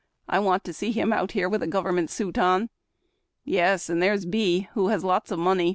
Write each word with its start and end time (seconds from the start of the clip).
..."I 0.27 0.39
want 0.39 0.63
to 0.63 0.73
see 0.73 0.91
him 0.91 1.13
out 1.13 1.33
here 1.33 1.47
with 1.47 1.61
a 1.61 1.67
government 1.67 2.09
suit 2.09 2.39
on."..." 2.39 2.71
Yes, 3.45 3.87
and 3.87 4.01
there's 4.01 4.25
B, 4.25 4.67
who 4.73 4.87
has 4.87 5.03
lots 5.03 5.29
of 5.29 5.37
money. 5.37 5.69